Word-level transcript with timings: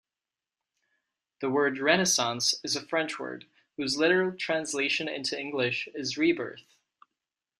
The 1.41 1.49
word 1.51 1.77
"Renaissance" 1.77 2.55
is 2.63 2.75
a 2.75 2.81
French 2.87 3.19
word, 3.19 3.45
whose 3.77 3.97
literal 3.97 4.35
translation 4.35 5.07
into 5.07 5.39
English 5.39 5.87
is 5.93 6.17
"Rebirth". 6.17 6.65